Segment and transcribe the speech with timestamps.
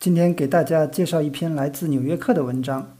[0.00, 2.94] 今天给大家介绍一篇来自《纽约客》的文章，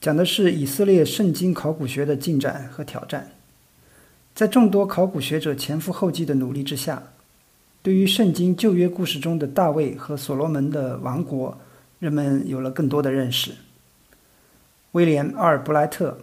[0.00, 3.32] 讲的是以色列圣经考古学的进展和挑战。
[4.34, 7.02] 在众多考古学者前赴后继的努力之下，
[7.82, 11.58] 对于圣经旧约故事中的大卫和所罗门的王国，
[11.98, 13.52] 人们有了更多的认识。
[14.92, 16.16] 威廉·阿尔布莱特，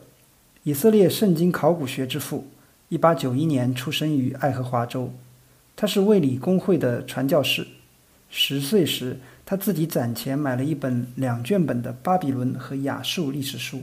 [0.63, 2.47] 以色列圣经考古学之父
[2.89, 5.13] ，1891年出生于爱荷华州。
[5.75, 7.67] 他是卫理公会的传教士。
[8.31, 9.17] 十岁时，
[9.49, 13.81] 他自己攒钱买了一本两卷本的巴比伦和亚述历史书。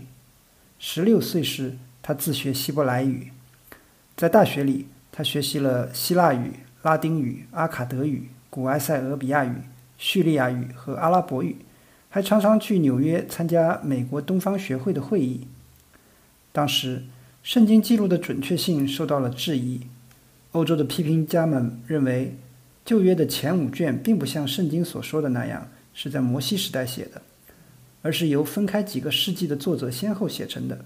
[0.79, 3.33] 十六岁时，他自学希伯来语。
[4.17, 6.53] 在大学里，他学习了希腊语、
[6.85, 9.57] 拉丁语、阿卡德语、古埃塞俄比亚语、
[9.99, 11.57] 叙利亚语和阿拉伯语，
[12.11, 15.49] 还常常去纽约参加美国东方学会的会议。
[16.53, 17.03] 当时，
[17.43, 19.81] 圣经记录的准确性受到了质疑。
[20.53, 22.37] 欧洲的批评家们认为，
[22.87, 27.21] 旧约的前五卷并不像圣经所说的那样是在摩西时代写的，
[28.01, 30.79] 而是由分开几个世纪的作者先后写成的。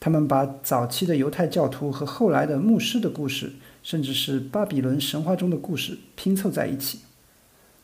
[0.00, 7.00] 他们把早期的犹太教徒和后来的牧师的故事，甚至是巴比伦神话中的故事拼凑在一起。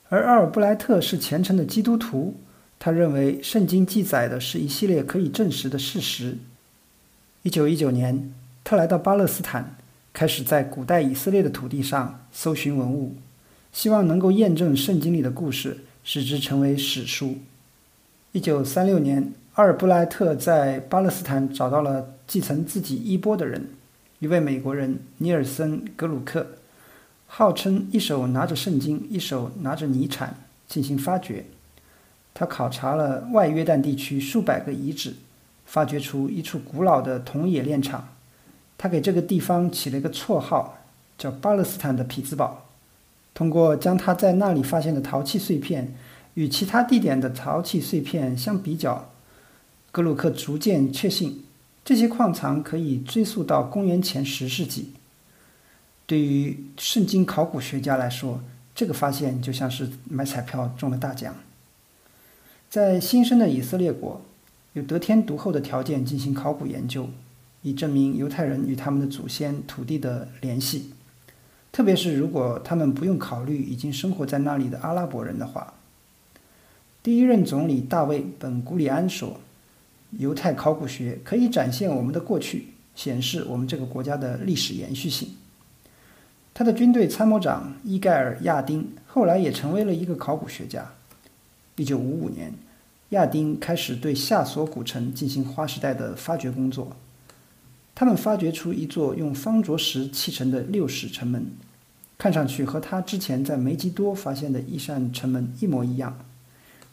[0.08, 2.34] 而阿尔布莱特是虔诚的基督徒，
[2.78, 6.38] 他认为圣经记载的是一系列可以证实的事实。
[7.42, 8.32] 一九一九年，
[8.64, 9.76] 他来到巴勒斯坦。
[10.18, 13.14] 开始在古代以色列的土地上搜寻文物，
[13.70, 17.36] 希望能够验证圣经里的故事，使之成为史书。
[18.32, 23.68] 一九三六年，阿尔布莱特在巴勒斯坦找到了继承自己衣钵的人，
[24.18, 26.44] 一位美国人尼尔森·格鲁克，
[27.28, 30.34] 号称一手拿着圣经，一手拿着泥铲
[30.66, 31.44] 进行发掘。
[32.34, 35.14] 他考察了外约旦地区数百个遗址，
[35.64, 38.08] 发掘出一处古老的铜冶炼厂。
[38.78, 40.78] 他给这个地方起了一个绰号，
[41.18, 42.64] 叫巴勒斯坦的匹兹堡。
[43.34, 45.94] 通过将他在那里发现的陶器碎片
[46.34, 49.10] 与其他地点的陶器碎片相比较，
[49.92, 51.44] 格鲁克逐渐确信
[51.84, 54.92] 这些矿藏可以追溯到公元前十世纪。
[56.06, 58.40] 对于圣经考古学家来说，
[58.74, 61.34] 这个发现就像是买彩票中了大奖。
[62.70, 64.20] 在新生的以色列国，
[64.72, 67.08] 有得天独厚的条件进行考古研究。
[67.62, 70.92] 以证明犹太人与他们的祖先土地的联系，
[71.72, 75.74] 特别是如果他们不用考虑已经生活在那里的阿拉伯人的话。
[77.02, 79.40] 第一任总理大卫·本·古里安说
[80.18, 85.30] ：“犹太考古学可以展现我们的过去，显示我们这个国家的历史延续性。”
[86.52, 90.90] 他的军队参谋长伊盖尔·亚丁后来也成为了一个考古学家。
[91.76, 92.52] 1955年，
[93.10, 96.96] 亚丁开始对夏索古城进行划时代的发掘工作。
[97.98, 101.44] 他们发掘出一座用方卓石砌成的六室城门，
[102.16, 106.16] 看上去和他之前在梅吉多发现的一扇城门一模一样。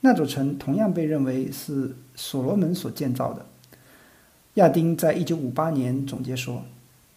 [0.02, 3.46] 那座城同样被认为是所罗门所建造的。
[4.56, 6.64] 亚丁在一九五八年总结说：“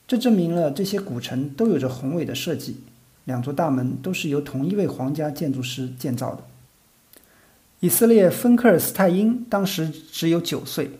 [0.06, 2.80] 这证明了这些古城都有着宏伟的设计，
[3.24, 6.44] 两座大门都是由同一位皇家建筑师建造的。”
[7.80, 10.90] 以色列芬克尔斯泰因当时只有九岁。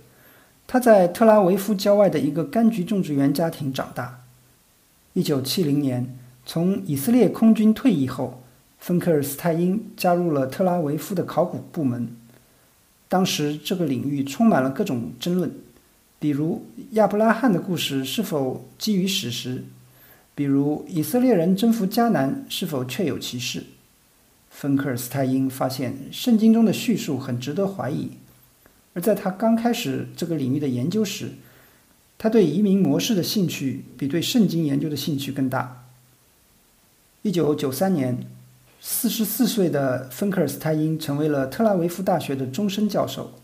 [0.71, 4.21] 他在特拉维夫郊外的一个柑橘种植园家庭长大。
[5.15, 8.43] 1970年，从以色列空军退役后，
[8.79, 12.15] 芬克尔斯泰因加入了特拉维夫的考古部门。
[13.09, 15.51] 当时，这个领域充满了各种争论，
[16.19, 19.65] 比如亚伯拉罕的故事是否基于史实，
[20.35, 23.65] 比如以色列人征服迦南是否确有其事。
[24.51, 28.11] 芬克尔斯泰因发现，圣经中的叙述很值得怀疑。
[28.99, 31.31] 而在他刚开始这个领域的研究时，
[32.19, 35.85] 他对移民模式的兴趣比对圣经研究的兴趣更大。
[37.23, 38.27] 一九九三年，
[38.81, 43.35] 四十四岁的芬克尔斯泰因成为了特拉维夫大学的终身教授，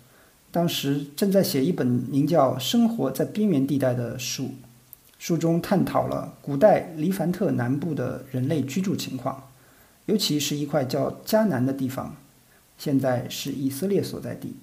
[0.51, 4.51] 当时正在写一本名叫《生活在边缘地带》的书，
[5.21, 9.51] 书中探讨了古代黎凡特南部的人类居住情况，
[10.07, 12.17] 尤其是一块叫迦南的地方，
[12.77, 14.57] 现在是以色列所在地。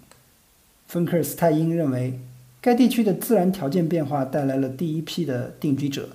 [0.91, 2.19] 芬克尔斯泰因认为，
[2.59, 6.09] 该地区的自然条件变化带来了第一批的定居者。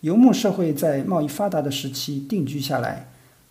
[0.00, 3.06] 游牧社会在贸易发达的时期定居下来，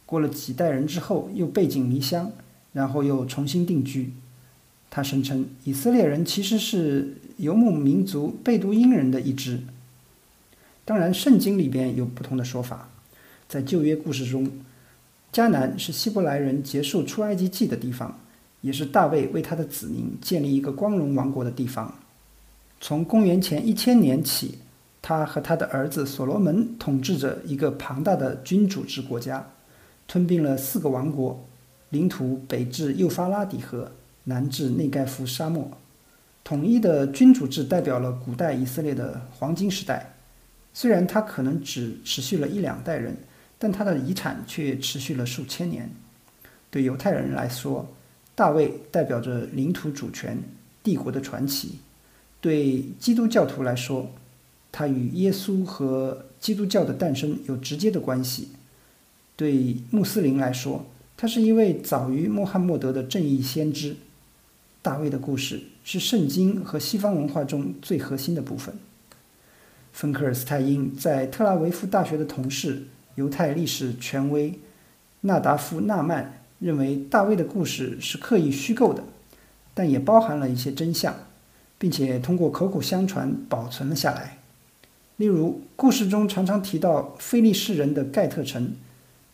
[0.05, 2.33] 过了几代人之后又背井离乡，
[2.73, 4.11] 然后又重新定居。
[4.89, 9.61] 他声称，以色列人其实是游牧民族贝都因人的一支。
[10.83, 12.89] 当然，圣经里边有不同的说法。
[13.47, 14.51] 在旧约故事中，
[15.31, 18.19] 迦南是希伯来人结束出埃及记的地方。
[18.62, 21.94] 也是大卫为他的子民建立一个光荣王国的地方。
[22.80, 24.59] 从公元前一千年起，
[25.01, 29.48] 他和他的儿子所罗门统治着一个庞大的君主制国家，
[30.07, 31.44] 吞并了四个王国，
[31.89, 33.92] 领土北至幼发拉底河，
[34.25, 35.71] 南至内盖夫沙漠。
[36.44, 40.13] 统一的君主制代表了古代以色列的黄金时代，
[40.74, 43.18] 虽然它可能只持续了一两代人，
[43.57, 45.89] 但它的遗产却持续了数千年。
[46.69, 47.88] 对犹太人来说，
[48.37, 50.37] 大卫代表着领土主权、
[50.83, 51.69] 帝国的传奇；
[52.39, 54.11] 对基督教徒来说，
[54.71, 58.49] 他与耶稣和基督教的诞生有直接的关系；
[59.35, 60.85] 对穆斯林来说，
[61.17, 63.95] 他是一位早于穆罕默德的正义先知。
[64.83, 68.75] 大卫的故事是圣经和西方文化中最核心的部分。
[69.91, 72.83] 芬克尔斯泰因在特拉维夫大学的同事、
[73.15, 74.59] 犹太历史权威
[75.21, 79.04] 纳达夫纳曼认为，大卫的故事是刻意虚构的，
[79.74, 81.15] 但也包含了一些真相，
[81.77, 84.39] 并且通过口口相传保存了下来。
[85.18, 88.74] 例如，故事中常常提到菲利士人的盖特城，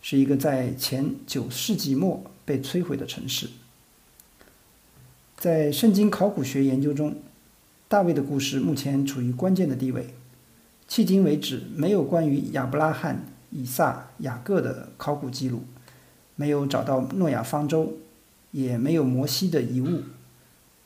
[0.02, 3.50] 是一个在前九世纪末被摧毁的城市。
[5.38, 7.16] 在圣经考古学研究中，
[7.88, 10.14] 大卫的故事目前处于关键的地位。
[10.90, 15.64] 迄今为止，没有关于亚伯拉罕、以撒、雅各的考古记录，
[16.36, 17.94] 没有找到诺亚方舟，
[18.52, 20.02] 也没有摩西的遗物。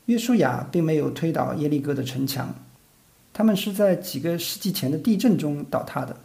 [0.06, 2.56] 约书亚并没有推倒耶利哥的城墙，
[3.34, 6.18] 他们是在几个世纪前的地震中倒塌的。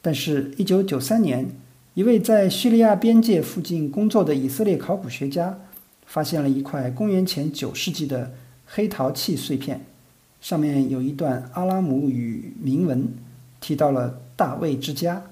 [0.00, 1.50] 但是，1993年，
[1.94, 5.58] 一位在叙利亚边界附近工作的以色列考古学家。
[6.04, 8.34] 发现了一块公元前九世纪的
[8.66, 9.80] 黑陶器碎片，
[10.42, 13.08] 上面有一段阿拉姆语铭文，
[13.62, 15.22] 提到了大卫之家。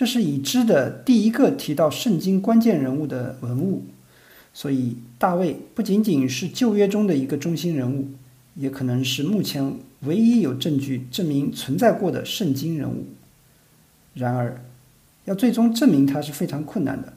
[0.00, 3.82] 这是已知的第一个提到圣经关键人物的文物，
[4.54, 8.08] 所以大卫不仅仅是旧约中的一个中心人物，
[8.54, 9.74] 也可能是目前
[10.04, 13.08] 唯一有证据证明存在过的圣经人物。
[14.14, 14.64] 然而，
[15.26, 17.12] 要最终证明他是非常困难的。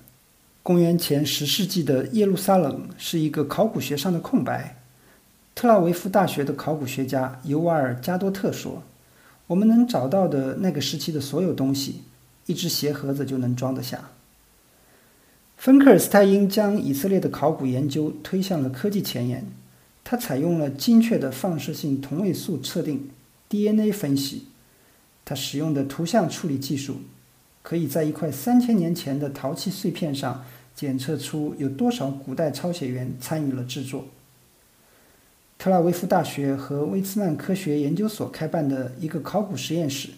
[0.61, 4.75] 公元前十世纪的耶路撒冷是一个考古学上的空白。
[5.55, 8.83] 特拉维夫大学的考古学家尤瓦尔加多特说
[9.47, 12.01] ：“我们能找到的那个时期的所有东西，
[12.45, 14.11] 一只鞋盒子就能装得下。”
[15.57, 19.45] 芬克尔斯泰因将以色列的考古研究推向了科技前沿。
[20.05, 23.09] 他采用了精确的放射性同位素测定
[23.47, 24.47] （DNA 分析）。
[25.23, 26.97] 他使用的图像处理技术。
[27.63, 30.43] 可以在一块三千年前的陶器碎片上
[30.75, 34.05] 检测出有多少古代抄写员参与了制作。
[35.57, 40.09] 特拉维夫大学和威茨曼科学研究所开办的一个考古实验室，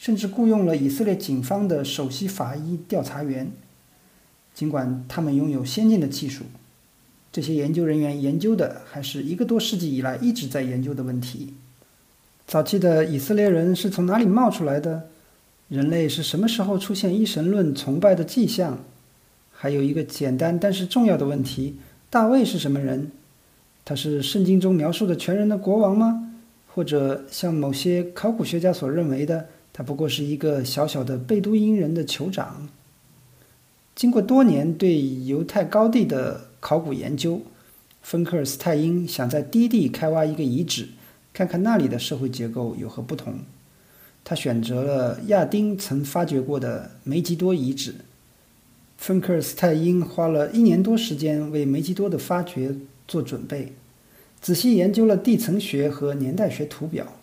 [0.00, 3.52] 甚至雇佣了以色列警方的首席法医调查员。
[4.54, 6.44] 尽管他们拥有先进的技术，
[7.30, 11.52] 这些研究人员研究的还是一个多世纪以来一直在研究的问题：
[12.46, 15.08] 早期的以色列人是从哪里冒出来的？
[15.68, 18.78] 人类是什么时候出现一神论崇拜的迹象？
[19.52, 21.76] 还有一个简单但是重要的问题：
[22.08, 23.12] 大卫是什么人？
[23.84, 26.32] 他是圣经中描述的全人的国王吗？
[26.72, 32.68] 或者像某些考古学家所认为的，他不过是一个小小的贝都因人的酋长？
[33.94, 37.42] 经过多年对犹太高地的考古研究，
[38.02, 40.88] 芬克尔斯泰因想在低地开挖一个遗址，
[41.32, 43.40] 看看那里的社会结构有何不同。
[44.24, 47.94] 他选择了亚丁曾发掘过的梅吉多遗址。
[48.98, 52.74] 芬克尔斯泰因花了一年多时间为梅吉多的发掘
[53.08, 53.72] 做准备，
[54.40, 57.19] 仔细研究了地层学和年代学图表。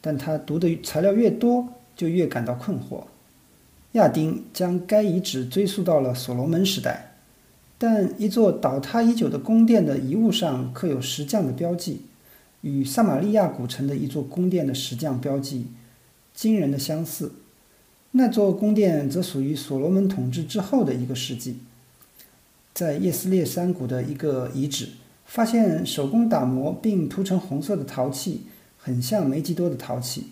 [0.00, 3.04] 但他读的材料越多，就越感到困惑。
[3.92, 7.14] 亚丁将该遗址追溯到了所罗门时代，
[7.76, 12.02] 但一座倒塌已久的宫殿的遗物上刻有石匠的标记，
[12.60, 15.66] 与撒玛利亚古城的一座宫殿的石匠标记。
[16.32, 17.32] 惊人的相似，
[18.12, 21.58] 那座宫殿则属于所罗门统治之后的一个世纪。
[22.72, 24.90] 在叶斯列山谷的一个遗址，
[25.26, 28.42] 发现手工打磨并涂成红色的陶器，
[28.82, 30.28] 很像梅吉多的陶器。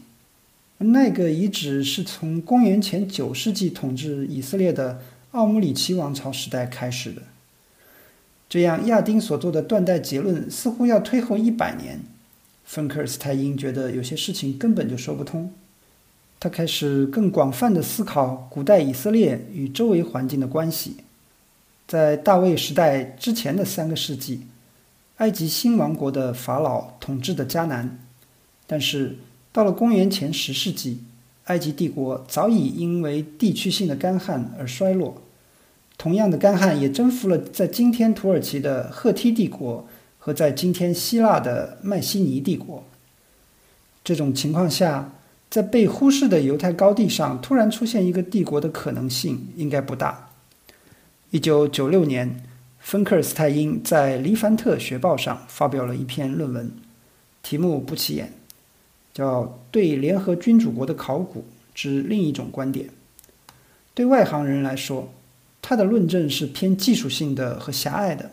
[0.78, 5.00] 那个遗址是从公元前九世纪统治以色列的
[5.32, 7.22] 奥姆里奇王朝时代开始的。
[8.48, 12.00] 这样，亚丁所做的断代结论似乎要推后一百年。
[12.64, 15.52] 芬克尔斯泰因觉得有些事情根本就说不通。
[16.40, 20.98] 他开始更广泛的思考古代以色列与周围环境的关系。
[21.86, 24.42] 在大卫时代之前的三个世纪，
[25.16, 27.98] 埃及新王国的法老统治的迦南，
[28.68, 29.16] 但是
[29.50, 31.02] 到了公元前十世纪，
[31.46, 35.20] 埃及帝国早已因为地区性的干旱而衰落。
[35.96, 42.84] 同样的干旱也征服了在今天土耳其的赫梯帝国和在今天希腊的迈锡尼帝国。
[44.04, 45.14] 这种情况下。
[45.50, 50.28] 在被忽视的犹太高地上突然出现一个帝国的可能性应该不大。
[51.30, 52.44] 一九九六年，
[52.78, 56.70] 芬克尔斯泰因在《黎凡特学报》上发表了一篇论文，
[57.42, 58.34] 题目不起眼，
[59.18, 61.44] 叫《对联合君主国的考古
[61.74, 62.86] 之另一种观点》。
[63.92, 65.12] 对外行人来说，
[65.60, 68.30] 他的论证是偏技术性的和狭隘的。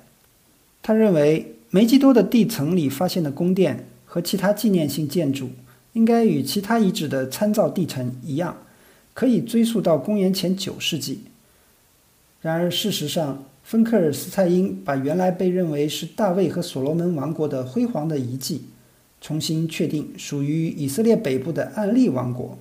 [0.84, 5.50] 他认为，梅基多的地层里发现的宫殿和其他纪念性建筑，
[5.94, 8.56] 应该与其他遗址的参照地层一样，
[9.15, 11.22] 可以追溯到公元前九世纪。
[12.42, 18.65] 然而，事实上，芬克尔斯泰因把原来被认为是大卫和所罗门王国的辉煌的遗迹，
[19.25, 22.60] 重新确定属于以色列北部的暗利王国。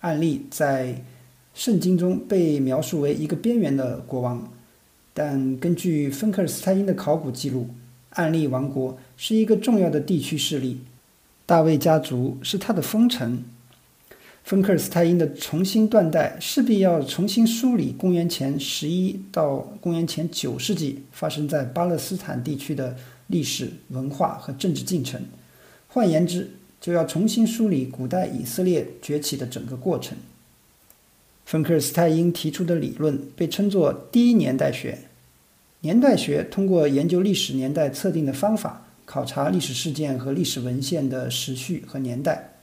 [0.00, 1.04] 暗利在
[1.52, 4.50] 圣经中被描述为一个边缘的国王，
[5.12, 7.68] 但根据芬克尔斯泰因的考古记录，
[8.08, 10.78] 暗利王国是一个重要的地区势力，
[11.44, 13.44] 大卫家族是他的封臣。
[14.42, 22.96] 芬克尔斯泰因的重新断代势必要重新梳理公元前十一到公元前九世纪发生在巴勒斯坦地区的
[23.26, 25.20] 历史文化和政治进程，
[25.94, 30.16] 换言之，就要重新梳理古代以色列崛起的整个过程。
[31.44, 35.00] 芬克尔斯泰因提出的理论被称作第一年代学。
[35.80, 42.54] 年代学通过研究历史年代测定的方法，考察历史事件和历史文献的时序和年代。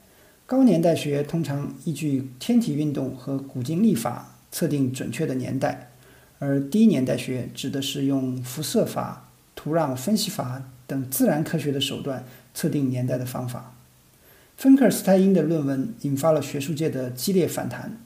[0.44, 5.92] 高年代学通常依据天体运动和古今历法测定准确的年代，
[6.40, 13.74] 而低年代学指的是用辐射法、土壤分析法等自然科学的手段测定年代的方法。
[14.56, 17.98] 芬克尔斯泰因的论文引发了学术界的激烈反弹。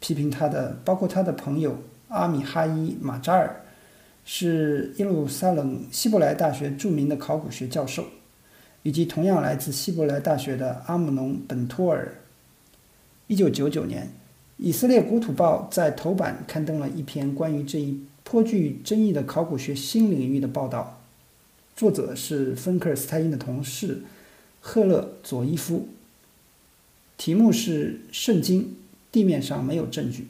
[0.00, 3.64] 批评他的包括他的朋友阿米哈伊·马扎尔，
[4.24, 8.06] 是耶路撒冷希伯来大学著名的考古学教授，
[8.82, 12.16] 以及同样来自希伯来大学的阿姆农·本托尔。
[13.28, 14.10] 一九九九年，
[14.56, 21.01] 以色列国土报在头版刊登了一篇关于这一颇具争议的考古学新领域的报道，
[21.76, 24.02] 作者是芬克尔斯泰因的同事
[24.60, 25.88] 赫勒佐伊夫，
[27.16, 28.62] 题目是《圣经》。
[29.12, 30.28] 地面上没有证据，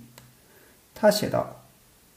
[0.92, 1.66] 他写道：“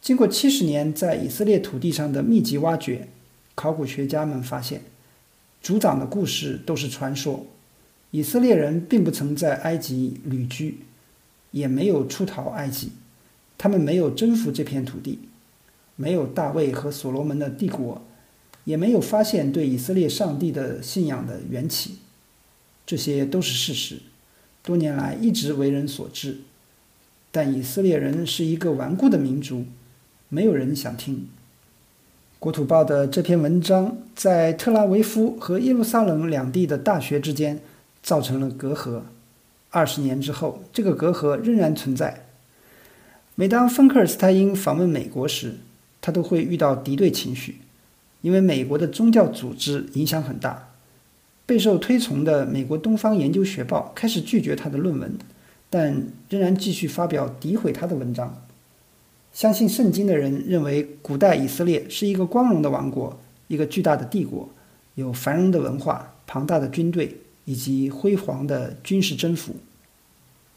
[0.01, 3.07] 经过七十年在以色列土地上的密集挖掘，
[3.53, 4.81] 考古学家们发现，
[5.61, 7.45] 族长的故事都是传说。
[8.09, 10.79] 以色列人并不曾在埃及旅居，
[11.51, 12.93] 也没有出逃埃及，
[13.59, 15.19] 他们没有征服这片土地，
[15.95, 18.03] 没有大卫和所罗门的帝国，
[18.65, 21.99] 也没有发现对以色列上帝的信仰的缘起。
[22.85, 23.99] 这些都是事实，
[24.61, 26.41] 多年来一直为人所知。”
[27.31, 29.65] 但以色列人是一个顽固的民族，
[30.29, 31.27] 没有人想听。
[32.39, 37.59] 国土报的这篇文章在特拉维夫和耶路撒冷两地的大学之间
[38.01, 39.01] 造成了隔阂。
[39.69, 42.27] 二十年之后，这个隔阂仍然存在。
[43.35, 45.55] 每当芬克尔斯泰因访问美国时，
[45.99, 47.57] 他都会遇到敌对情绪，
[48.25, 50.69] 因为美国的宗教组织影响很大。
[51.45, 55.15] 备受推崇的美国东方研究学报开始拒绝他的论文。
[55.67, 58.41] 但仍然继续发表诋毁他的文章。
[59.33, 64.47] 相信圣经的人认为，古代以色列是一个光荣的王国，一个巨大的帝国，
[64.93, 69.55] 有繁荣的文化、庞大的军队以及辉煌的军事征服。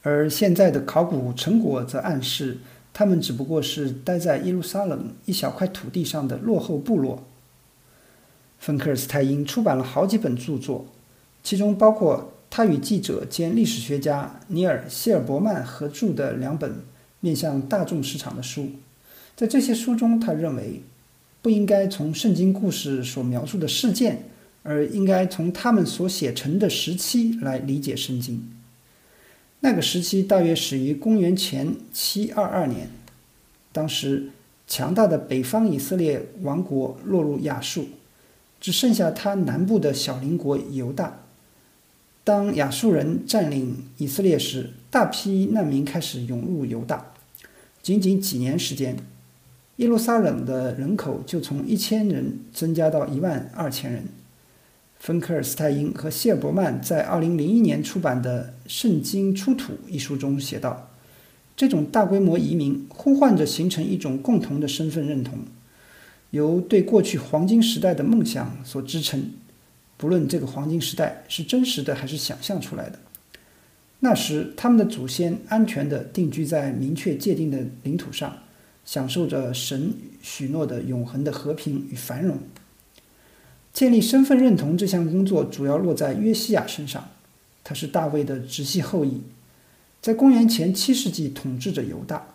[0.03, 2.59] 而现在的考古成果则暗示，
[2.93, 7.25] 他们只不过是待在耶路撒冷一小块土地上的落后部落。
[8.59, 10.87] 芬克尔斯泰因出版了好几本著作，
[11.43, 12.33] 其中包括。
[12.51, 16.77] 他与记者兼历史学家尼尔·希尔伯曼合著的两本
[17.21, 18.71] 面向大众市场的书，
[19.37, 20.81] 在这些书中，他认为
[21.43, 24.31] 不应该从圣经故事所描述的事件，
[24.63, 28.43] 而应该从他们所写成的时期来理解圣经。
[29.61, 32.89] 那个时期大约始于公元前七二二年，
[33.73, 34.31] 当时
[34.67, 37.89] 强大的北方以色列王国落入亚述，
[38.61, 41.21] 只剩下他南部的小邻国犹大。
[42.25, 47.13] 当亚述人占领以色列时，大批难民开始涌入犹大。
[47.83, 48.97] 仅仅几年时间，
[49.77, 54.05] 耶路撒冷的人口就从一千人增加到一万二千人。
[54.99, 60.91] 芬克尔斯泰因和谢尔伯曼在二零零一年出版的《圣经出土》一书中写道
[61.57, 65.39] ：“这种大规模移民呼唤着形成一种共同的身份认同，
[66.31, 69.33] 由对过去黄金时代的梦想所支撑。”
[69.97, 73.01] 不论这个黄金时代是真实的还是想象出来的，
[73.99, 78.39] 那时他们的祖先安全地定居在明确界定的领土上，
[78.85, 79.93] 享受着神
[80.23, 82.39] 许诺的永恒的和平与繁荣。
[83.73, 87.09] 建立身份认同这项工作主要落在约西亚身上，
[87.65, 89.23] 他是大卫的直系后裔，
[90.01, 92.29] 在公元前七世纪统治着犹大。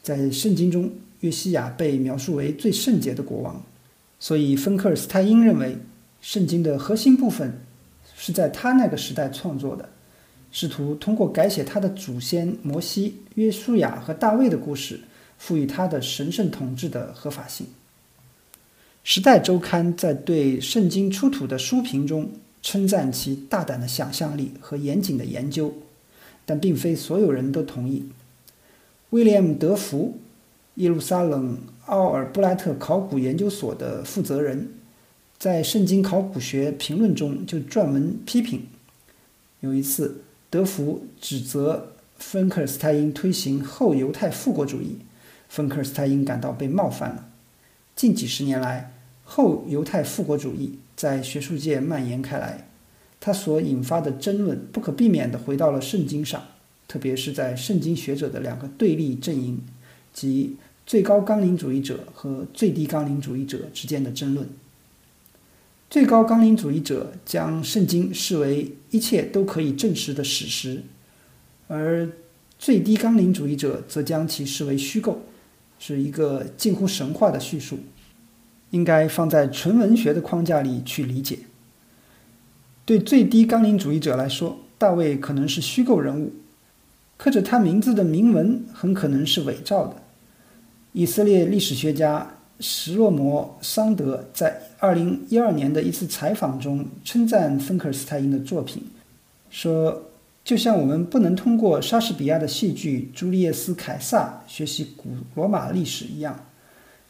[0.00, 0.92] 在圣经中，
[1.24, 3.62] 约西亚被描述为最圣洁的国王，
[4.20, 5.78] 所以芬克尔斯泰因认为，
[6.20, 7.60] 圣经的核心部分
[8.14, 9.88] 是在他那个时代创作的，
[10.52, 15.00] 试图通过改写他的祖先摩西、约书亚和大卫的故事，
[15.38, 17.66] 赋予他的神圣统治的合法性。
[19.02, 22.30] 《时代周刊》在对圣经出土的书评中
[22.62, 25.72] 称赞其大胆的想象力和严谨的研究，
[26.44, 28.04] 但并非所有人都同意。
[29.10, 30.18] 威廉·德福，
[30.76, 34.70] 耶路撒冷奥尔布莱特考古研究所的负责人，
[35.38, 38.66] 在《圣经考古学评论》中就撰文批评。
[39.60, 44.98] 有一次，德福指责芬克尔斯泰因推行后犹太复国主义，
[45.48, 47.28] 芬克尔斯泰因感到被冒犯了。
[47.94, 52.66] 近几十年来，后犹太复国主义在学术界蔓延开来，
[53.20, 56.42] 它所引发的争论不可避免地回到了圣经上。
[56.88, 59.60] 特别是在圣经学者的两个对立阵营，
[60.14, 60.56] 即
[60.86, 64.48] 最高纲领主义者和最低纲领主义者之间的争论。
[65.90, 70.82] 最高纲领主义者将圣经视为一切都可以证实的史实，
[71.68, 72.08] 而
[72.58, 75.20] 最低纲领主义者则将其视为虚构，
[75.78, 77.78] 是一个近乎神话的叙述，
[78.70, 81.40] 应该放在纯文学的框架里去理解。
[82.84, 86.32] 对最低纲领主义者来说，大卫可能是虚构人物。
[87.16, 90.02] 刻着他名字的铭文很可能是伪造的。
[90.96, 98.80] 以色列历史学家什洛摩·桑德在2012年的一次采访中称赞芬克尔斯泰因的作品，
[99.50, 100.04] 说
[100.44, 106.46] ：“就像我们不能通过莎士比亚的戏剧《朱利叶斯·凯撒》学习古罗马历史一样，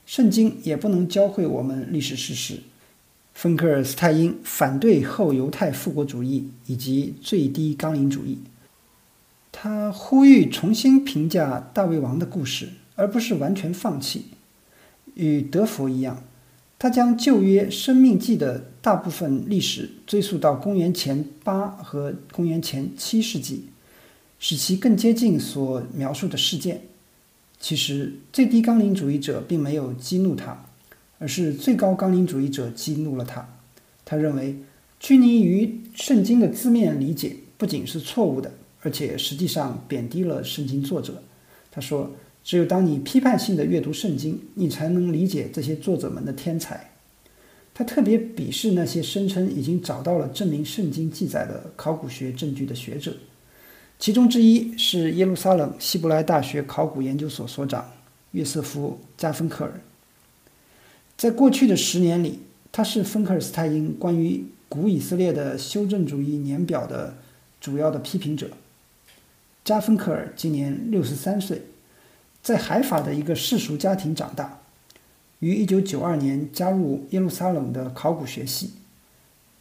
[0.07, 2.61] 圣经也不能教会我们历史事实。”
[3.35, 8.39] 芬克尔斯泰因反对后犹太复国主义以及最低纲领主义。
[9.53, 14.27] 他呼吁重新评价大卫王的故事，而不是完全放弃。
[15.15, 16.23] 与德福一样，
[16.79, 23.67] 他将旧约《生命记》的大部分历史追溯到公元前八和公元前七世纪，
[24.39, 26.83] 使其更接近所描述的事件。
[27.61, 30.67] 其实，最低纲领主义者并没有激怒他，
[31.19, 33.49] 而是最高纲领主义者激怒了他。
[34.05, 34.57] 他认为，
[34.99, 38.53] 拘泥于圣经的字面理解不仅是错误的。
[38.83, 41.23] 而且实际上贬低了圣经作者。
[41.71, 42.11] 他说
[42.45, 46.91] ：“只有当你批判性的阅读圣经，你才能理解这些作者们的天才。”
[47.75, 53.17] 他特别鄙视那些声称已经找到了证明圣经记载的考古学证据的学者，
[53.99, 57.91] 其中之一是耶路撒冷希伯来大学考古研究所所长
[58.31, 59.81] 约瑟夫·加芬克尔。
[61.17, 62.39] 在过去的十年里，
[62.71, 67.17] 他是芬克尔斯泰因关于古以色列的修正主义年表的
[67.61, 68.51] 主要的批评者。
[69.65, 71.63] 加芬克尔今年六十三岁，
[72.45, 74.61] 在海法的一个世俗家庭长大，
[75.39, 78.75] 于一九九二年加入耶路撒冷的考古学系，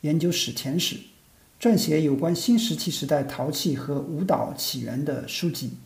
[0.01, 0.97] 研究史前史，
[1.61, 5.77] 撰写有关新石器时代陶器和舞蹈起源的书籍。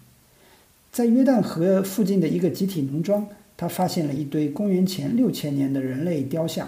[0.92, 6.68] 在约旦河附近的一个集体农庄，他发现了一堆公元前六千年的人类雕像，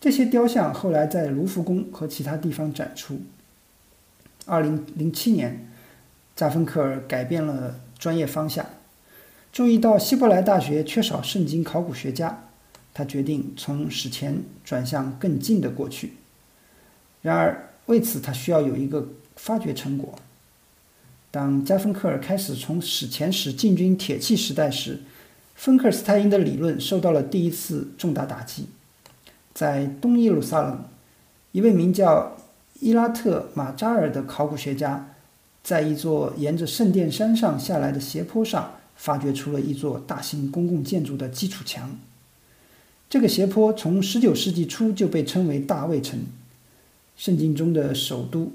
[0.00, 3.20] 这些雕像后来在卢浮宫和其他地方展出。
[4.46, 5.68] 二零零七年。
[6.34, 8.66] 扎芬克尔改变了专业方向，
[9.56, 12.44] 注意到希伯来大学缺少圣经考古学家，
[12.92, 16.12] 他决定从史前转向更近的过去。
[17.22, 20.18] 然而，为此他需要有一个发掘成果。
[21.30, 25.00] 当加芬克尔开始从史前史进军铁器时代时，
[25.54, 28.66] 芬克尔斯泰因的理论受到了第一次重大打击。
[29.54, 30.84] 在东耶路撒冷，
[31.52, 32.36] 一位名叫
[32.80, 35.14] 伊拉特马扎尔的考古学家。
[35.62, 41.98] 在一座沿着圣殿山上下来的斜坡上，发掘出了一座大型公共建筑的基础墙。
[43.08, 46.18] 这个斜坡从19世纪初就被称为大卫城，
[47.16, 48.52] 圣经中的首都。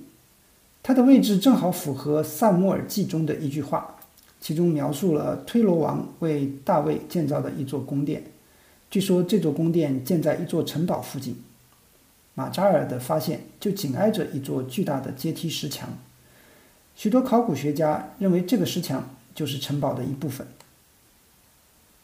[0.83, 3.95] 它的位置正好符合《萨姆尔记》中的一句话，
[4.41, 8.23] 其中描述了推罗王为大卫建造的一座宫殿。
[8.89, 11.37] 据说这座宫殿建在一座城堡附近。
[12.33, 15.89] 马扎尔的发现就紧挨着一座巨大的阶梯石墙。
[16.95, 20.45] 许多考古学家认为，这个石墙就是城堡的一部分。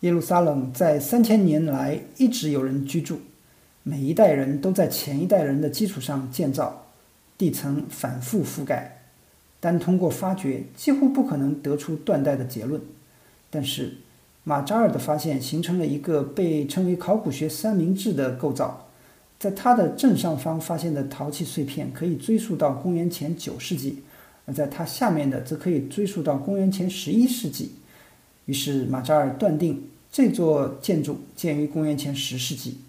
[0.02, 3.20] 耶路撒冷在三千年来一直有人居住，
[3.82, 6.86] 每一代人都在前一代人的基础上建造，
[7.38, 9.00] 地层反复覆盖，
[9.60, 12.80] 单通过发掘几乎不可能得出断代的结论。
[13.50, 13.92] 但是，
[14.44, 18.88] 马扎尔的发现形成了一个被称为“考古学三明治”的构造，
[19.40, 24.04] 在它的正上方发现的陶器碎片可以追溯到公元前九世纪。
[24.48, 27.74] 而在它下面的则可以追溯到公元前十一世纪。
[28.46, 32.80] 于是马扎尔断定，这座建筑建于公元前十世纪，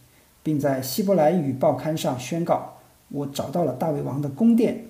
[0.43, 2.79] 并在希伯来语报刊上宣告
[3.11, 4.85] ：“我找到了大卫王的宫殿。”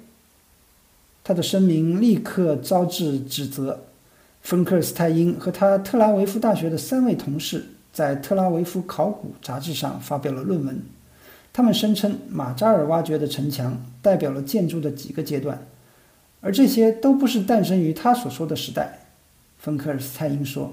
[1.25, 3.81] 他的声明立刻招致指责。
[4.41, 10.81] 芬克尔斯泰因和他特拉维夫大学的三位同事在《特拉维夫考古》杂志上发表了论文。
[11.53, 15.67] 他们声称，马扎尔挖掘的城墙代表了建筑的几个阶段，
[16.41, 19.01] 而这些都不是诞生于他所说的时代。
[19.59, 20.73] 芬克尔斯泰因说：“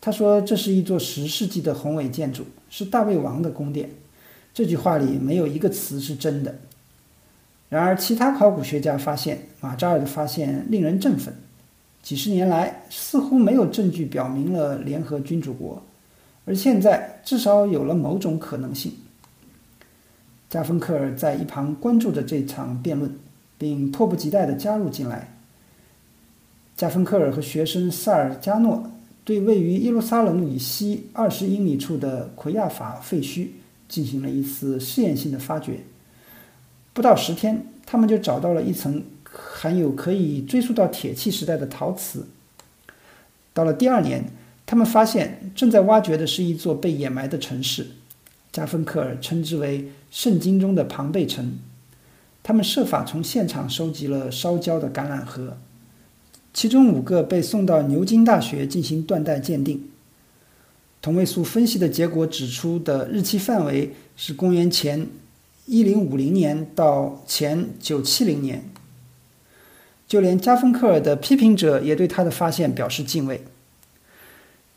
[0.00, 3.90] 他说这是一座十世纪的宏伟建筑，是大卫王的宫殿。”
[4.52, 6.54] 这句话里没有一个词是真的。
[7.68, 11.34] 然而，其他考古学家发现，马扎尔的发现令人振奋。
[12.02, 15.82] 几十年来，似乎没有证据表明了联合君主国，
[16.44, 18.92] 而现在至少有了某种可能性。
[20.48, 23.14] 加芬克尔在一旁关注着这场辩论，
[23.58, 25.34] 并迫不及待地加入进来。
[26.76, 28.90] 加芬克尔和学生萨尔加诺
[29.24, 33.48] 对位于耶路撒冷以西二十英里处的奎亚法废墟
[33.88, 35.80] 进行了一次试验性的发掘。
[36.94, 42.26] 不到十天，他们就找到了一层含有可以追溯到铁器时代的陶瓷。
[43.52, 44.24] 到了第二年，
[44.64, 47.88] 他们发现正在挖掘的是一座被掩埋的城市，
[48.52, 51.58] 加芬克尔称之为“圣经中的庞贝城”。
[52.48, 55.58] 他们设法从现场收集了烧焦的橄榄核，
[56.54, 59.90] 其中五个被送到牛津大学进行断代鉴定。
[61.02, 65.08] 同位素分析的结果指出的日期范围是公元前
[65.68, 68.64] 1050年到前970年。
[70.06, 73.42] 就连加芬克尔的批评者也对他的发现表示敬畏。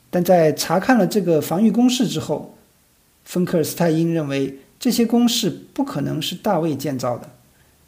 [0.09, 2.53] 但在查看了这个防御工事之后，
[3.23, 7.29] 芬克尔斯泰因认为这些工事不可能是大卫建造的，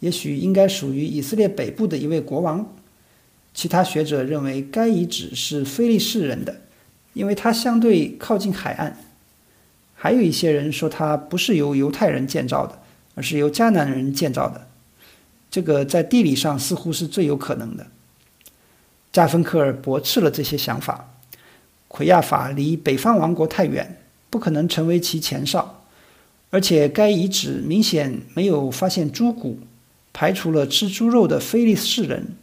[0.04, 2.76] 也许应该属于以色列北部的一位国王。
[3.54, 6.60] 其他学者认为该遗址是非利士人的，
[7.14, 8.98] 因为它相对靠近海岸。
[9.96, 12.82] 还有一些人说它不是由犹太人建造的，
[13.16, 14.68] 而是由迦南人建造的。
[15.50, 17.88] 这个在地理上似乎是最有可能的。
[19.14, 21.12] 加芬克尔驳斥了这些想法。
[21.88, 25.86] 奎亚法离北方王国太远，不可能成为其前哨，
[26.50, 29.60] 而且该遗址明显没有发现猪骨，
[30.14, 32.36] 排除了吃猪肉的菲利士人。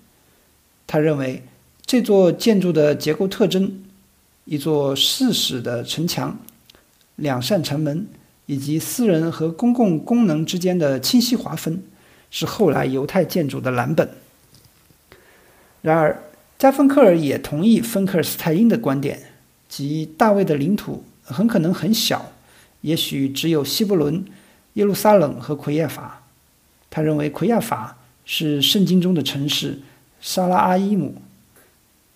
[0.87, 1.45] 他认为
[1.87, 3.83] 这座建筑的结构特征——
[4.45, 6.39] 一座四室的城墙、
[7.17, 8.07] 两扇城门
[8.47, 11.83] 以及私人和公共功能之间的清晰划分。
[12.33, 14.09] 是后来犹太建筑的蓝本。
[15.83, 16.23] 然而，
[16.57, 19.21] 加芬克尔也同意芬克尔斯泰因的观点，
[19.69, 22.31] 即大卫的领土很可能很小，
[22.83, 24.25] 也许只有希伯伦、
[24.75, 26.20] 耶路撒冷和奎耶法。
[26.91, 29.79] 他认为奎亚法是圣经中的城市
[30.21, 31.15] 沙拉阿伊姆。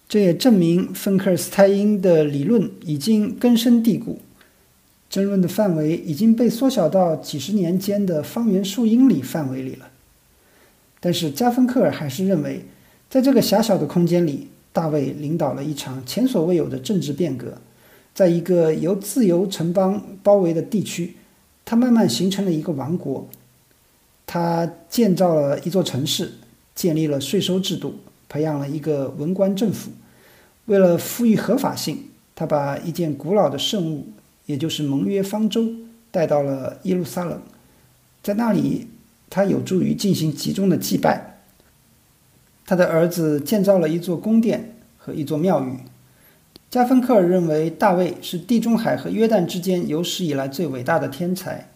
[0.06, 4.20] 这也证明芬克尔斯泰因的理论已经根深蒂固，
[5.08, 9.88] 争论的范围已经被缩小到几十年间的方圆数英里范围里了。
[11.00, 12.64] 但是加芬克尔还是认为，
[13.08, 17.54] 在这个狭小的空间里，大卫领导了一场前所未有的政治变革。
[18.14, 21.16] 在一个由自由城邦包围的地区，
[21.64, 23.28] 他慢慢形成了一个王国。
[24.26, 26.32] 他建造了一座城市，
[26.74, 27.96] 建立了税收制度，
[28.28, 29.90] 培养了一个文官政府。
[30.66, 34.08] 为了赋予合法性，他把一件古老的圣物，
[34.46, 35.68] 也就是盟约方舟，
[36.10, 37.40] 带到了耶路撒冷，
[38.22, 38.88] 在那里。
[39.30, 41.40] 他有助于进行集中的祭拜。
[42.64, 45.76] 他的儿子建造了一座宫殿和一座庙宇。
[46.70, 51.68] 加芬克尔认为大卫是地中海和约旦之间有史以来最伟大的天才。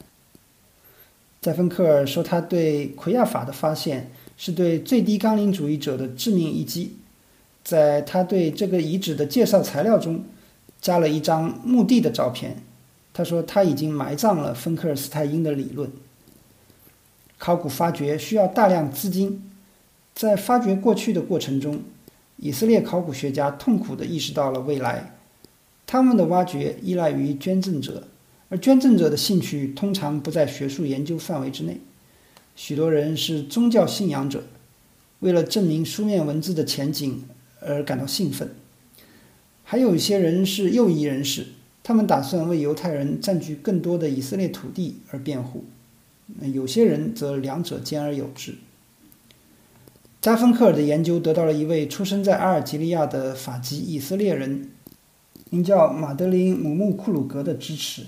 [1.41, 6.97] 在芬克尔说，他对奎亚法的发现是对最低纲领主义者的致命一击。
[7.63, 10.25] 在他对这个遗址的介绍材料中，
[10.81, 12.63] 加了一张墓地的照片。
[13.13, 15.91] 他说他已经埋葬了芬克尔斯泰因的理论。
[17.37, 19.43] 考古发掘需要大量资金，
[20.15, 21.83] 在发掘过去的过程中，
[22.37, 25.15] 以色列考古学家痛苦地意识到了未来。
[25.87, 28.09] 他们的挖掘依赖于捐赠者，
[28.51, 31.81] 而捐赠者的兴趣通常不在学术研究范围之内。
[32.57, 34.45] 许多人是宗教信仰者，
[35.21, 37.25] 为了证明书面文字的前景
[37.61, 38.49] 而感到兴奋；
[39.63, 41.47] 还有一些人是右翼人士，
[41.83, 45.65] 他们打算为犹太人占据更多的以色列土地而辩护。
[46.53, 48.55] 有些人则两者兼而有之。
[50.21, 54.71] 加芬克尔的研究得到了一位出生在阿尔及利亚的法籍以色列人，
[55.51, 58.03] 名叫马德琳·姆穆库鲁格的支持。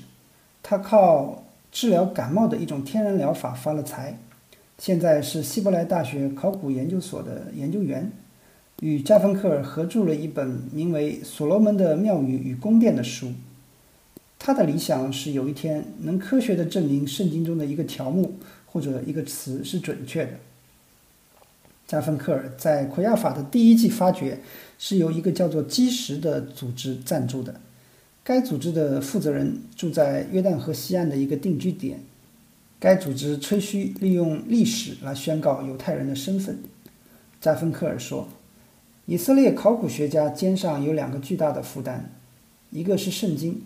[0.62, 4.18] 他靠治疗感冒的一种天然疗法发了财，
[4.78, 8.10] 现在是希伯来大学考古研究所的研究员，
[8.80, 13.32] 与加芬克尔合著了一本名为《所罗门的庙宇与宫殿》的书。
[14.38, 20.32] 他的理想是有一天能科学地证明圣经中的一个条目或者一个词是准确的。
[21.86, 24.40] 加芬克尔在奎亚法的第一季发掘
[24.78, 27.60] 是由一个叫做基石的组织赞助的，
[28.30, 31.98] 该组织的负责人住在约旦河西岸的一个定居点。
[32.78, 36.60] 该组织吹嘘利用历史来宣告犹太人的身份。
[37.40, 38.28] 加芬克尔说
[39.06, 42.02] ：“以色列考古学家肩上有两个巨大的负担，
[42.70, 43.62] 一个是圣经。”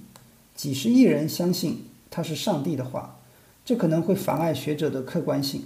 [0.56, 3.20] 几十亿人相信他是上帝的话，
[3.66, 5.64] 这可能会妨碍学者的客观性。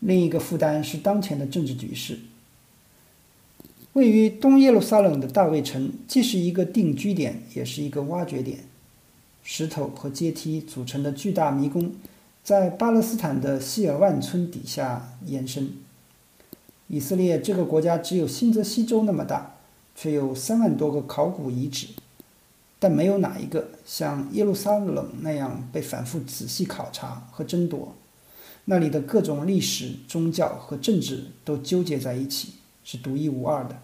[0.00, 2.18] 另一个负担是当前的政治局势。
[3.98, 8.60] 位于东耶路撒冷的大卫城既是一个定居点，也是一个挖掘点。
[9.42, 11.92] 石头和阶梯组成的巨大迷宫，
[12.42, 15.72] 在巴勒斯坦的希尔万村底下延伸。
[16.86, 19.56] 以色列这个国家只有新泽西州那么大，
[19.94, 21.88] 却有三万多个考古遗址。
[22.78, 27.94] 但没有哪一个像耶路撒冷那样被反复仔细考察和争夺，
[28.66, 32.52] 那里的各种历史、宗教和政治都纠结在一起，
[32.84, 33.80] 是独一无二的。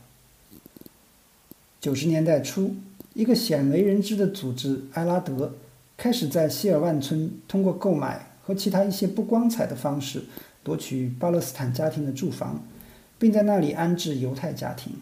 [1.85, 2.75] 九十年代初，
[3.13, 5.53] 一个鲜为人知的组织埃拉德
[5.99, 10.25] 开始在希尔万村通过购买和其他一些不光彩的方式
[10.63, 12.65] 夺取巴勒斯坦家庭的住房，
[13.19, 14.95] 并在那里安置犹太家庭。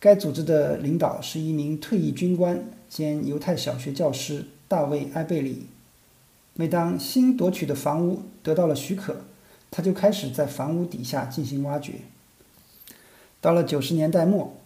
[0.00, 5.66] 该组织的领导是一名退役军官兼犹太小学教师大卫·埃贝里。
[6.54, 9.16] 每当新夺取的房屋得到了许可，
[9.70, 11.96] 他就开始在房屋底下进行挖掘。
[13.42, 14.56] 到了九十年代末，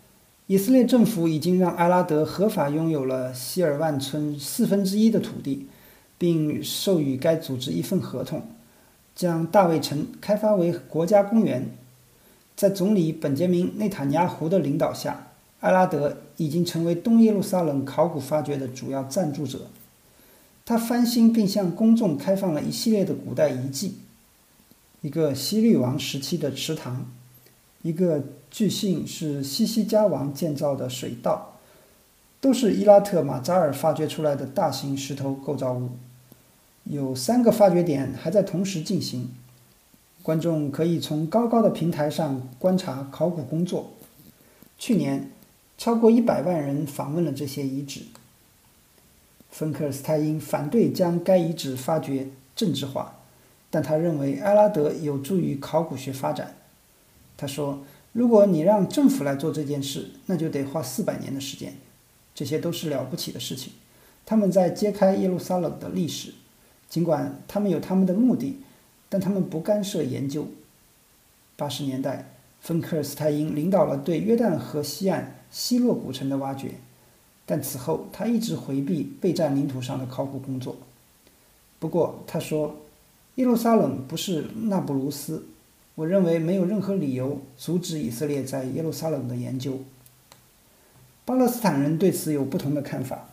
[0.48, 5.68] 以色列政府已经让埃拉德合法拥有了希尔万村四分之一的土地，
[6.16, 8.42] 并授予该组织一份合同，
[9.14, 11.70] 将大卫城开发为国家公园。
[12.56, 15.26] 在总理本杰明·内塔尼亚胡的领导下。
[15.60, 19.66] 埃拉德已经成为东耶路撒冷考古发掘的主要赞助者。
[20.64, 23.96] 他翻新并向公众开放了一系列的古代遗迹：
[25.00, 27.10] 一个西律王时期的池塘，
[27.82, 31.56] 一个据信是西西加王建造的水道，
[32.40, 35.90] 都是伊拉特马扎尔发掘出来的大型石头构造物。
[36.84, 39.30] 有三个发掘点还在同时进行，
[40.22, 43.90] 观众可以从高高的平台上观察考古工作。
[44.78, 45.30] 去年。
[45.80, 48.00] 超过一百万人访问了这些遗址。
[49.48, 53.14] 芬克尔斯泰因反对将该遗址发掘政治化，
[53.70, 56.56] 但他认为埃拉德有助于考古学发展。
[57.38, 61.74] 他说：“如果你让政府来做这件事，那就得花四百年的时间。
[62.34, 63.72] 这些都是了不起的事情。
[64.26, 66.34] 他们在揭开耶路撒冷的历史，
[66.90, 68.58] 尽管他们有他们的目的，
[69.08, 70.48] 但他们不干涉研究。”
[71.56, 75.36] 八十年代，芬克尔斯泰因领导了对约旦河西岸。
[75.50, 76.74] 希洛古城的挖掘，
[77.46, 80.76] 但此后他一直回避被占领土上的考古工作。
[81.78, 82.76] 不过他说
[83.36, 85.46] ：“耶路撒冷不是那不鲁斯，
[85.98, 89.80] 我认为没有任何理由阻止以色列在耶路撒冷的研究。”
[91.26, 93.28] 巴勒斯坦人对此有不同的看法，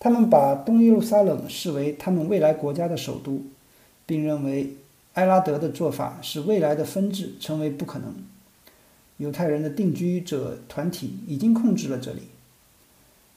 [0.00, 3.44] 他们把东耶路撒冷视为他们未来国家的首都，
[4.06, 4.74] 并认为
[5.12, 8.12] 埃拉德的做法使未来的分治成为不可能。
[9.18, 12.22] 犹太人的定居者团体已经控制了这里。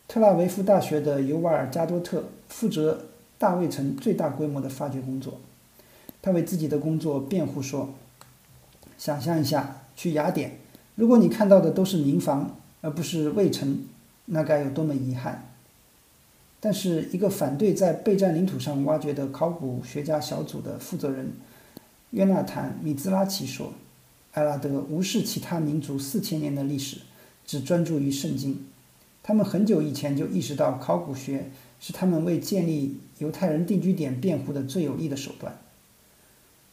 [0.08, 3.06] 特拉维夫大学的尤瓦尔·加多特负责
[3.38, 5.36] 大卫城最大规模的发掘工作。
[6.22, 7.94] 他为自己的工作辩护说
[9.04, 10.60] ：“想象一下，去雅典，
[10.96, 13.84] 如果你看到的都是民房而不是卫城，
[14.28, 15.50] 那该有多么遗憾！”
[16.62, 21.34] 但是，一个反对在备战领土上挖掘的考古学家小组的负责人
[22.12, 23.74] 约纳坦·米兹拉奇说。
[24.36, 27.00] 埃拉德无视其他民族四千年的历史，
[27.46, 28.66] 只专注于圣经。
[29.22, 35.58] 他们很久以前就意识到，考古学是他们为建立犹太人定居点辩护的最有力的手段。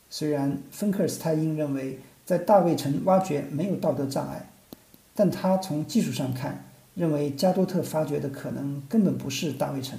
[0.08, 1.98] 虽然芬克尔斯泰因认为
[2.30, 4.48] 在大卫城挖掘没有道德障碍，
[5.16, 6.64] 但他从技术上看，
[6.94, 9.98] 认为加多特发掘的可能根本不是大卫城。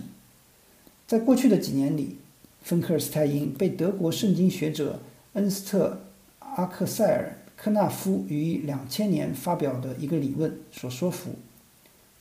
[1.05, 2.15] 在过去的几年里，
[2.61, 5.01] 芬克尔斯泰因被德国圣经学者
[5.33, 5.99] 恩斯特·
[6.55, 7.35] 阿克塞尔。
[7.57, 11.35] 科纳夫于两千年发表的一个理论所说服。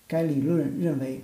[0.08, 1.20] 该理论认为，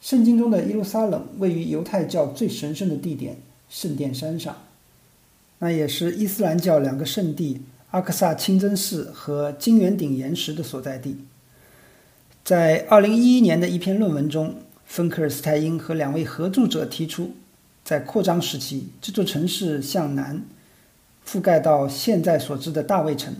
[0.00, 3.36] 圣经中的耶路撒冷位于犹太教最神圣的地点
[3.68, 4.56] 圣殿山上，
[5.58, 7.60] 那也是伊斯兰教两个圣地
[7.92, 11.18] 阿克萨清真寺和金圆顶岩石的所在地。
[12.42, 17.32] 在二零一一年的一篇论文中，芬克尔斯泰因和两位合著者提出，
[17.84, 20.42] 在扩张时期，这座城市向南。
[21.24, 23.34] 覆盖到现在所知的大卫城，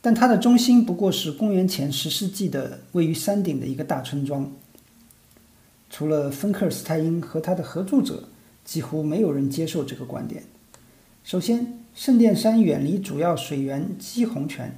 [0.00, 4.50] 但它的中心不过是公元前十世纪的位于山顶的一个大村庄。
[5.90, 8.24] 除了芬克尔斯泰因和他的合作者，
[8.64, 10.42] 几乎没有人接受这个观点。
[11.22, 14.76] 首先，圣殿山远离主要水源基洪泉，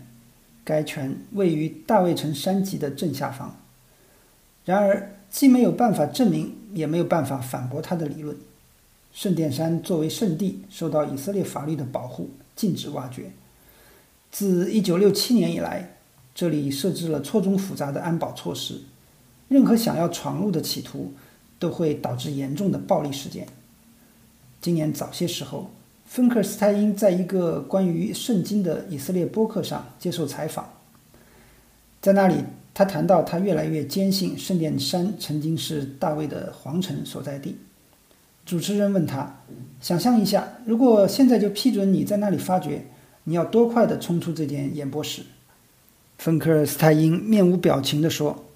[0.63, 3.59] 该泉位于大卫城山脊的正下方。
[4.65, 8.37] 然而，既没有办法证明，也没有办法反驳他的理论。
[9.13, 13.33] 圣殿山作为圣地，受到以色列法律的保护，禁止挖掘。
[14.31, 15.97] 自1967年以来，
[16.37, 18.83] 这里设置了错综复杂的安保措施，
[19.49, 21.15] 任何想要闯入的企图
[21.59, 23.49] 都会导致严重的暴力事件。
[24.61, 25.73] 今年早些时候，
[26.09, 30.73] 芬克尔斯泰因在一个关于圣经的以色列播客上接受采访，
[32.01, 32.37] 在那里，
[32.73, 37.59] 他谈到他越来越坚信圣殿山曾经是大卫的皇城所在地。
[38.47, 39.43] 主持人问他
[39.83, 42.87] ：“想象一下，如果现在就批准你在那里发掘，
[43.25, 45.23] 你要多快地冲出这间演播室？”
[46.17, 48.47] 芬克尔斯泰因面无表情地说：“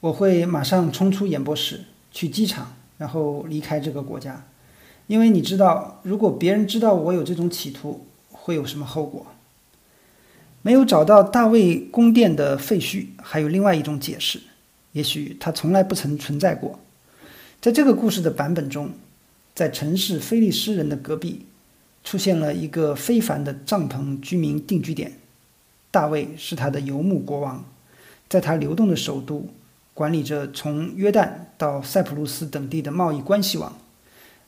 [0.00, 4.44] 我会马上冲出演播室，去机场，然后离开这个国家，
[5.08, 9.26] 因为你知道，如果别人知道我有这种企图，会有什么后果？”
[10.62, 14.40] 没有找到大卫宫殿的废墟，还有另外一种解释：
[14.92, 16.78] 也许它从来不曾存在过。
[17.60, 18.92] 在这个故事的版本中。
[19.54, 21.44] 在城市菲利斯人的隔壁，
[22.04, 25.14] 出现了一个非凡的帐篷居民定居点。
[25.90, 27.64] 大卫是他的游牧国王，
[28.28, 29.48] 在他流动的首都，
[29.94, 33.76] 管理着从约旦到塞浦路斯等地的贸易关系网，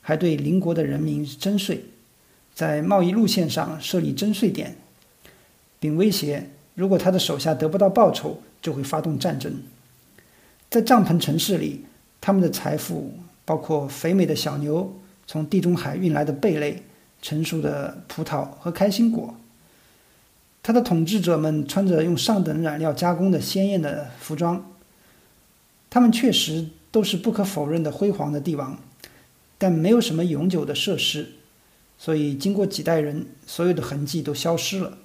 [0.01, 1.85] 还对邻国的人民征税，
[2.53, 4.75] 在贸易路线上设立征税点，
[5.79, 9.61] 并威胁如果他的手下得不到报酬，就会发动战争。
[10.69, 11.85] 在帐篷城市里，
[12.19, 13.13] 他们的财富
[13.45, 14.93] 包括肥美的小牛。
[15.27, 16.83] 从地中海运来的贝类、
[17.21, 19.33] 成熟的葡萄和开心果。
[20.61, 24.69] 他的统治者们穿着用上等染料加工的鲜艳的服装。
[25.89, 28.77] 他们确实都是不可否认的辉煌的帝王，
[29.61, 31.33] 但没有什么永久的设施，
[31.95, 34.97] 所以经过几代人，所有的痕迹都消失了。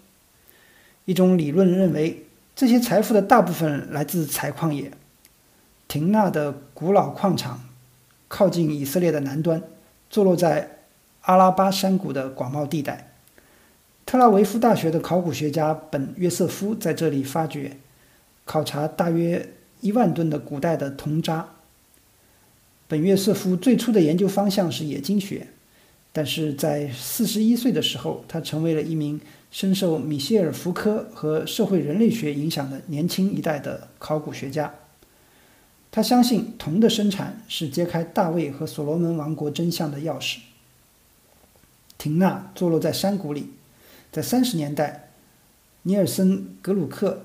[1.04, 4.90] 一种理论认为，这些财富的大部分来自采矿业。
[5.86, 7.60] 廷纳的古老矿场
[8.28, 9.62] 靠近以色列的南端。
[10.08, 10.78] 坐落在
[11.22, 13.12] 阿拉巴山谷的广袤地带，
[14.06, 17.76] 特拉维夫大学的考古学家本约瑟夫在这里发掘、
[18.46, 21.55] 考察大约一万吨的古代的铜渣。
[22.88, 25.46] 本约瑟夫最初的研究方向是冶金学，
[26.12, 29.20] 但是在四十一岁的时候，他成为了一名
[29.50, 34.72] 深受米歇尔·福柯和社会人类学影响的年轻一代的考古学家。
[35.90, 40.38] 他相信铜的生产是揭开大卫和所罗门王国真相的钥匙。
[41.96, 43.48] 廷纳坐落在山谷里，
[44.12, 45.08] 在三十年代，
[45.82, 47.22] 尼尔森·格鲁克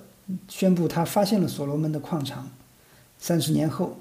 [0.47, 2.49] 宣布他发现了所罗门的矿场。
[3.19, 3.99] 三十年后，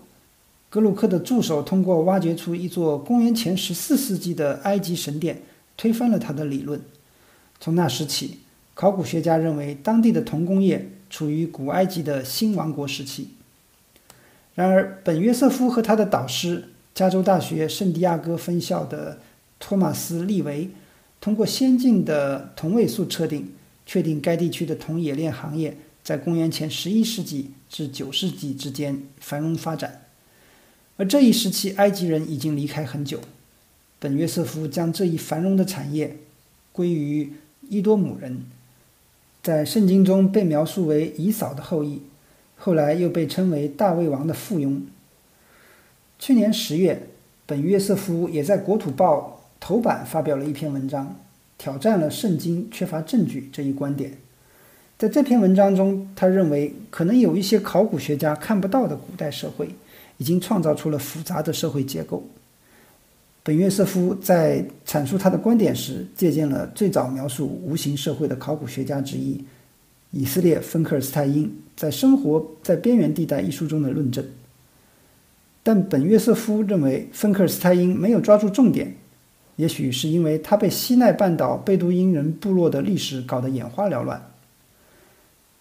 [0.70, 5.42] 格鲁克的助手通过挖掘出一座公元前十四世纪的埃及神殿，
[5.76, 6.80] 推翻了他的理论。
[7.58, 8.38] 从那时起，
[8.74, 13.30] 考古学家认为当地的铜工业处于古埃及的新王国时期。
[14.54, 19.18] 然而，本约瑟夫和他的导师，加州大学圣地亚哥分校的
[19.58, 20.70] 托马斯·利维，
[21.20, 23.52] 通过先进的同位素测定，
[23.84, 30.02] 确定该地区的铜冶炼行业在公元前11世纪至9世纪之间繁荣发展。
[31.00, 33.20] 而这一时期，埃及人已经离开很久。
[33.98, 36.18] 本约瑟夫将这一繁荣的产业
[36.72, 37.32] 归于
[37.70, 38.42] 伊多姆人，
[39.42, 42.02] 在圣经中被描述为以扫的后裔。
[42.58, 44.82] 后来又被称为大卫王的附庸。
[46.18, 47.06] 去年十月，
[47.46, 51.16] 本约瑟夫也在《国土报》头版发表了一篇文章，
[51.56, 54.18] 挑战了圣经缺乏证据这一观点。
[54.98, 59.70] 在这篇文章中，他认为可能有一些考古学家看不到的古代社会，
[60.20, 62.22] 已经创造出了复杂的社会结构。
[63.42, 69.42] 本约瑟夫在阐述他的观点时，借鉴了最早描述无形社会的考古学家之一。
[70.10, 74.22] 以色列芬克尔斯泰因在《生活在边缘地带》一书中的论证，
[75.62, 78.94] 但本约瑟夫认为芬克尔斯泰因没有抓住重点，
[79.56, 84.20] 也许是因为他被西奈半岛贝都因人部落的历史搞得眼花缭乱。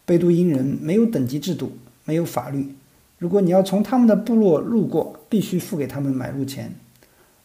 [0.06, 1.72] 贝都因人没有等级制度，
[2.04, 2.74] 没有法律，
[3.20, 6.74] 如果你要从他们的部落路过，必须付给他们买路钱，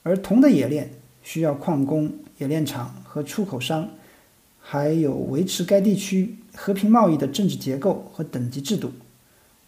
[0.02, 0.90] 而铜的冶炼
[1.22, 3.90] 需要矿工、冶炼厂和出口商。
[4.66, 8.92] 还有维持该地区和平贸易的政治结构和等级制度。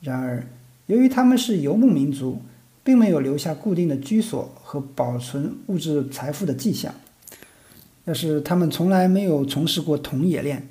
[0.00, 0.46] 然而，
[0.86, 2.40] 由于他们是游牧民族，
[2.82, 6.94] 并没有留下固定的居所和保存物质财富的迹象。
[8.06, 10.66] 要是他们从来没有从事过铜冶炼，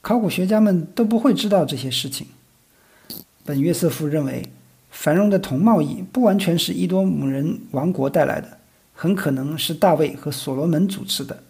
[0.00, 2.28] 考古学家们都不会知道这些事情。
[3.44, 4.42] 本约瑟夫认为，
[4.90, 8.58] 繁荣的铜贸易不完全是伊多姆人王国带来的，
[8.94, 11.42] 很可能是大卫和所罗门主持的。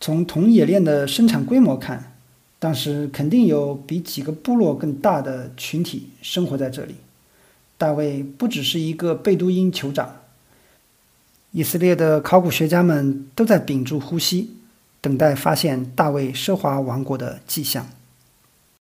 [0.00, 2.12] 从铜冶炼的生产规模看，
[2.58, 6.94] 当时肯定有比几个部落更大的群体生活在这里。
[7.78, 10.16] 大卫不只是一个贝都因酋长。
[11.52, 14.50] 以色列的考古学家们都在屏住呼吸，
[15.00, 17.86] 等待发现大卫奢华王国的迹象。